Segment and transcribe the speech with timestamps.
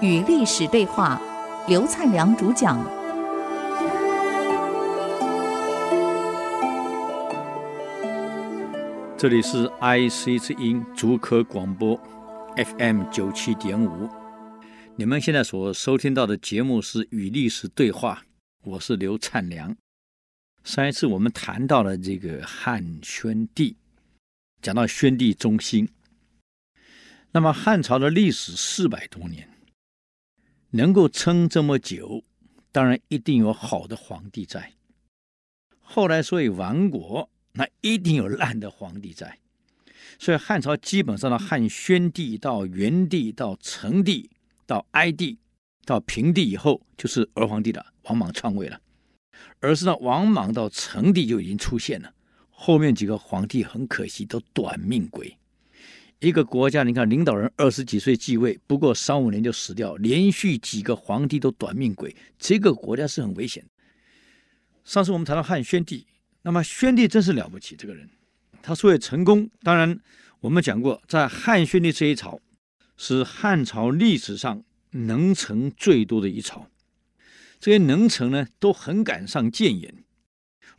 [0.00, 1.20] 与历史对话，
[1.68, 2.78] 刘灿良主讲。
[9.16, 12.00] 这里是 IC 之音竹科广播
[12.56, 14.08] FM 九七点五。
[14.96, 18.22] 你们现在所收听到的节目是《与历史对话》，
[18.70, 19.76] 我是刘灿良。
[20.64, 23.76] 上一次我们谈到了这个汉宣帝，
[24.60, 25.88] 讲到宣帝中兴。
[27.32, 29.48] 那么汉朝的历史四百多年。
[30.70, 32.22] 能够撑这么久，
[32.70, 34.74] 当然一定有好的皇帝在。
[35.80, 39.38] 后来所以亡国，那一定有烂的皇帝在。
[40.18, 44.28] 所以汉朝基本上的汉宣帝到元帝到成帝
[44.66, 45.38] 到哀帝
[45.86, 48.78] 到平帝以后，就是儿皇帝了，王莽篡位了。
[49.60, 52.12] 而是呢，王莽到成帝就已经出现了，
[52.50, 55.34] 后面几个皇帝很可惜都短命鬼。
[56.20, 63.64] 一个国家，你看领导人二十几岁继位，不过三五年就死掉，连续几个皇帝都短命鬼，这个国家是很危险。
[64.84, 66.06] 上次我们谈到汉宣帝，
[66.42, 68.08] 那么宣帝真是了不起，这个人，
[68.60, 69.96] 他所谓成功，当然
[70.40, 72.40] 我们讲过，在汉宣帝这一朝
[72.96, 76.68] 是汉朝历史上能臣最多的一朝，
[77.60, 79.94] 这些能臣呢都很敢上谏言。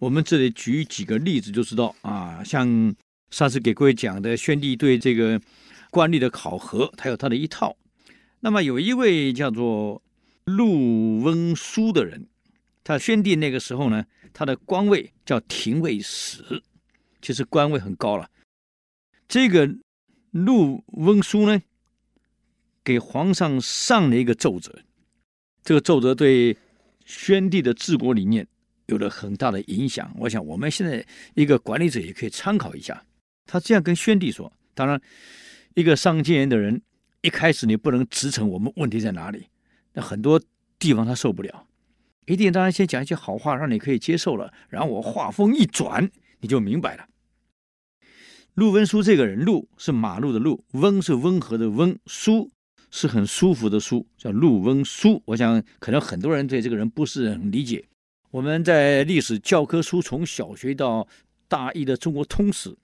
[0.00, 2.96] 我们这里举几个例子就知道啊，像。
[3.30, 5.40] 上次给各位讲的宣帝对这个
[5.90, 7.76] 官吏的考核，他有他的一套。
[8.40, 10.02] 那么有一位叫做
[10.44, 12.26] 陆温书的人，
[12.84, 16.62] 他宣帝那个时候呢，他的官位叫廷尉史，
[17.20, 18.30] 其实官位很高了。
[19.28, 19.68] 这个
[20.30, 21.60] 陆温书呢，
[22.82, 24.72] 给皇上上了一个奏折，
[25.62, 26.56] 这个奏折对
[27.04, 28.46] 宣帝的治国理念
[28.86, 30.14] 有了很大的影响。
[30.18, 33.04] 我想我们现在一个管理者也可以参考一下。
[33.48, 35.00] 他这样跟宣帝说：“当然，
[35.74, 36.82] 一个上谏言的人，
[37.22, 39.46] 一开始你不能直陈我们问题在哪里，
[39.94, 40.38] 那很多
[40.78, 41.66] 地方他受不了，
[42.26, 47.06] 一定当然先讲一些好话，让你可以接受了，然后我话锋一转，你就明白了。”
[48.52, 52.50] 陆温书这个人，陆是马路的陆，温是温和的温，书
[52.90, 55.22] 是很舒服的书，叫陆温书。
[55.24, 57.82] 我想可能很多人对这个人不是很理解。
[58.30, 61.08] 我们在历史教科书从小学到
[61.48, 62.76] 大一的中国通史。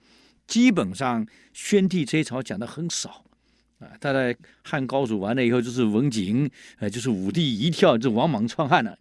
[0.46, 3.24] 基本上，宣帝这一朝讲的很少，
[3.78, 8.96] 啊，他在汉高祖完了以后就是文景，呃，就是武帝一跳就王莽篡汉了，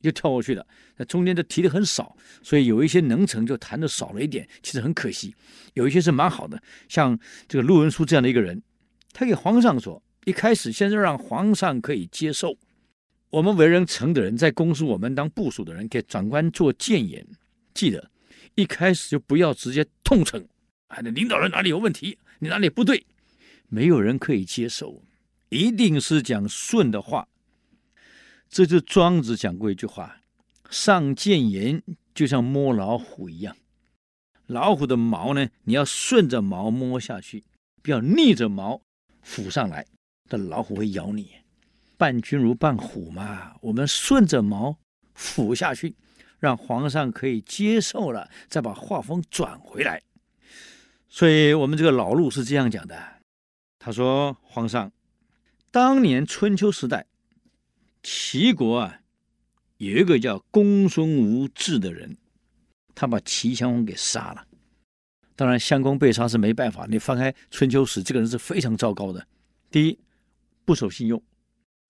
[0.00, 0.66] 就跳过去了。
[0.96, 5.34] 那中间就提的很少，所以有一些能臣就谈的少了一点，其实很可惜。
[5.74, 8.62] 有一些是蛮好的，像这个陆文书这样的一个人，
[9.12, 12.56] 他给皇上说，一开始先是让皇上可以接受，
[13.28, 17.26] 我们为人臣的人，在公司我们当部属的人给长官做谏言，
[17.74, 18.10] 记得
[18.54, 20.42] 一开始就不要直接痛斥。
[20.88, 22.18] 啊，那领导人哪里有问题？
[22.38, 23.04] 你哪里不对？
[23.68, 25.02] 没有人可以接受，
[25.48, 27.26] 一定是讲顺的话。
[28.48, 30.20] 这就庄子讲过一句话
[30.70, 31.82] ：“上谏言
[32.14, 33.56] 就像摸老虎一样，
[34.46, 37.42] 老虎的毛呢，你要顺着毛摸下去，
[37.82, 38.80] 不要逆着毛
[39.24, 39.84] 抚上来，
[40.30, 41.32] 那老虎会咬你。
[41.96, 44.78] 伴君如伴虎嘛，我们顺着毛
[45.18, 45.96] 抚下去，
[46.38, 50.00] 让皇上可以接受了，再把话锋转回来。”
[51.16, 52.94] 所以我们这个老陆是这样讲的，
[53.78, 54.92] 他说：“皇上，
[55.70, 57.06] 当年春秋时代，
[58.02, 59.00] 齐国啊，
[59.78, 62.18] 有一个叫公孙无治的人，
[62.94, 64.46] 他把齐襄公给杀了。
[65.34, 66.86] 当然，襄公被杀是没办法。
[66.86, 69.26] 你翻开春秋史，这个人是非常糟糕的。
[69.70, 69.98] 第一，
[70.66, 71.22] 不守信用，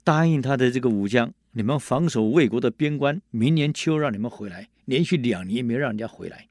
[0.04, 6.46] 答应他的这个武将，你们防守魏国的边关，明年秋让你们回来，连续两年没让人家回来。”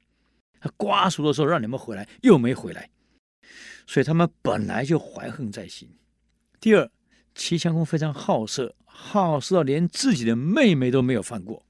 [0.66, 2.90] 他瓜熟的时候让你们回来，又没回来，
[3.86, 5.88] 所以他们本来就怀恨在心。
[6.58, 6.90] 第二，
[7.34, 11.64] 齐襄公非常好色，好色到连自己的妹妹都没有放过。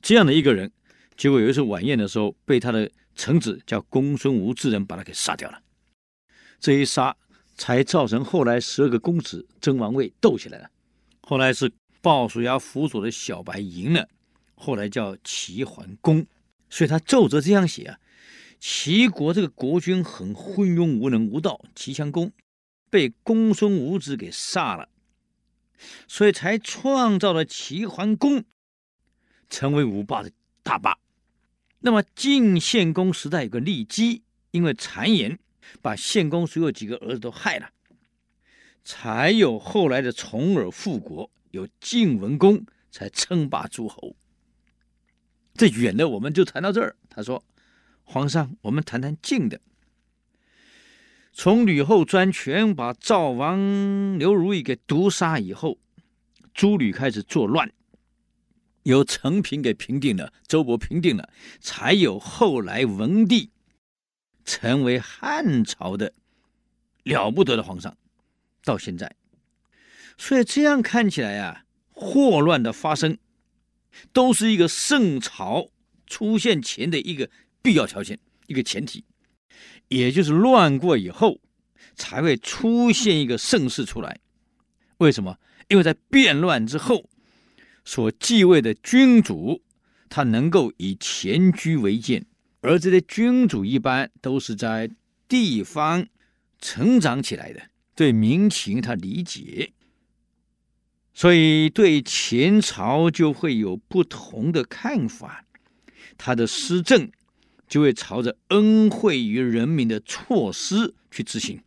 [0.00, 0.72] 这样的一个人，
[1.16, 5.60] 结果有一次晚宴的时候，被他的臣子叫公孙无治人把他给杀掉了。
[6.58, 7.16] 这一杀，
[7.56, 10.68] 才造成后来十二个公子争王位斗起来了。
[11.22, 11.70] 后来是
[12.00, 14.08] 鲍叔牙辅佐的小白赢了，
[14.54, 16.26] 后来叫齐桓公。
[16.74, 18.00] 所以他奏折这样写啊，
[18.58, 22.32] 齐国这个国君很昏庸无能无道，齐襄公
[22.90, 24.88] 被公孙无治给杀了，
[26.08, 28.42] 所以才创造了齐桓公，
[29.48, 30.32] 成为五霸的
[30.64, 30.98] 大霸。
[31.78, 35.38] 那么晋献公时代有个骊姬，因为谗言
[35.80, 37.70] 把献公所有几个儿子都害了，
[38.82, 44.16] 才有后来的重耳复国，有晋文公才称霸诸侯。
[45.54, 46.96] 这远的我们就谈到这儿。
[47.08, 47.44] 他说
[48.02, 49.60] ：“皇上，我们谈谈近的。
[51.32, 55.78] 从吕后专权把赵王刘如意给毒杀以后，
[56.52, 57.72] 诸吕开始作乱，
[58.84, 61.28] 由陈平给平定了，周勃平定了，
[61.60, 63.50] 才有后来文帝
[64.44, 66.12] 成为汉朝的
[67.02, 67.96] 了不得的皇上。
[68.62, 69.14] 到现在，
[70.16, 73.18] 所以这样看起来啊，祸乱的发生
[74.12, 75.68] 都是一个盛朝
[76.06, 77.28] 出现前的一个
[77.62, 79.04] 必要条件，一个前提。
[79.88, 81.40] 也就是乱过以后，
[81.94, 84.20] 才会出现一个盛世出来。
[84.98, 85.38] 为什么？
[85.68, 87.08] 因为在变乱之后，
[87.84, 89.62] 所继位的君主，
[90.08, 92.24] 他能够以前居为鉴，
[92.60, 94.90] 而这些君主一般都是在
[95.28, 96.06] 地方
[96.60, 97.62] 成长起来的，
[97.94, 99.72] 对民情他理解，
[101.14, 105.46] 所以对前朝就会有不同的看法，
[106.18, 107.10] 他的施政。
[107.66, 111.62] 就会朝着恩惠于人民的措施去执行，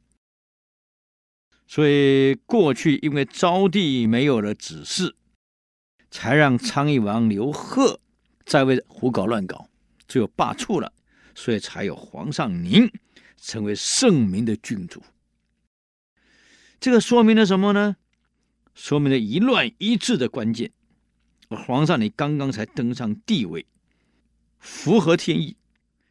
[1.66, 5.16] 所以过去因为昭帝没有了子嗣，
[6.12, 8.00] 才让昌邑王刘贺
[8.46, 9.68] 在位胡搞乱搞，
[10.08, 10.94] 只有罢黜了，
[11.34, 12.90] 所以才有皇上您
[13.36, 15.02] 成为圣明的君主。
[16.80, 17.98] 这个说明了什么呢？
[18.78, 20.72] 说明了一乱一治的关键。
[21.50, 23.66] 皇上你刚刚才登上帝位，
[24.60, 25.58] 符合天意。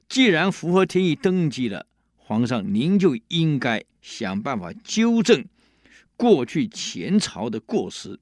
[0.09, 1.87] 既然符合天意登基了，
[2.17, 5.45] 皇上您就应该想办法纠正
[6.17, 8.19] 过去前朝的过失，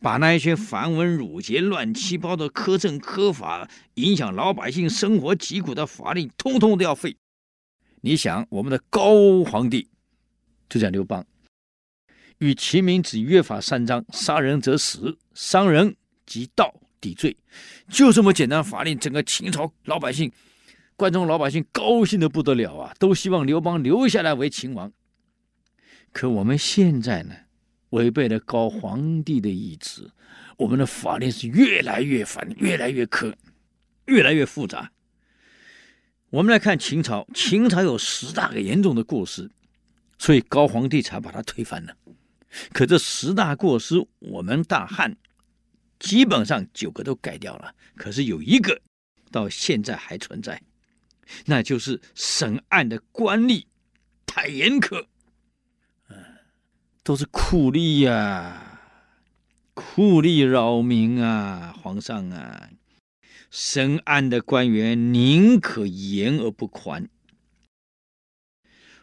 [0.00, 7.16] 把那一些繁文缛节、乱七八糟的苛政苛法、影响老百姓生活疾苦的法令，通通都要废。
[8.02, 9.88] 你想，我们的高皇帝
[10.68, 11.26] 就叫刘邦，
[12.40, 15.94] 与秦民子约法三章：杀人者死，伤人
[16.24, 17.36] 及盗抵罪，
[17.90, 20.32] 就这么简单法令，整个秦朝老百姓。
[20.96, 24.90] 关中老百姓高兴得不得了啊，都希望刘邦留下来为秦王。
[26.12, 27.34] 可我们现在呢，
[27.90, 30.10] 违背了高皇帝的意志，
[30.56, 33.34] 我们的法令是越来越繁，越来越苛，
[34.06, 34.90] 越来越复杂。
[36.30, 39.50] 我们来看秦朝，秦朝有十大个严重的过失，
[40.18, 41.94] 所以高皇帝才把他推翻了。
[42.72, 45.16] 可这十大过失，我们大汉
[45.98, 48.80] 基本上九个都改掉了，可是有一个
[49.30, 50.60] 到现在还存在。
[51.46, 53.64] 那就是审案的官吏
[54.26, 55.06] 太严苛，
[56.08, 56.16] 嗯，
[57.04, 58.80] 都是酷吏呀，
[59.74, 62.70] 酷吏扰民啊，皇上啊，
[63.48, 67.08] 审案的官员宁可严而不宽。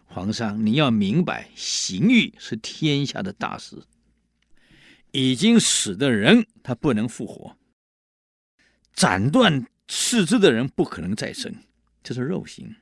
[0.08, 3.84] 皇上，你要明白，刑狱是天下的大事，
[5.12, 7.56] 已经死的人他不能复活，
[8.94, 11.54] 斩断四肢的人不可能再生。
[12.02, 12.74] 这是肉刑，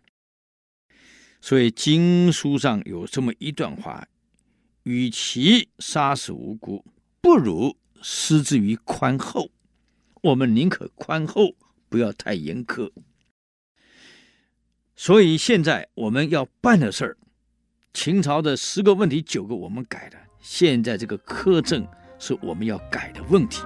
[1.41, 4.07] 所以经书上有这么一段话：
[4.83, 6.85] 与其杀死无辜，
[7.19, 9.49] 不如施之于宽厚。
[10.21, 11.55] 我们宁可宽厚，
[11.89, 12.91] 不要太严苛。
[14.95, 17.17] 所以现在我们要办的事儿，
[17.93, 21.85] 秦朝的十个问题九个我们改了，现在这个苛政
[22.17, 23.61] 是我们要改的问题。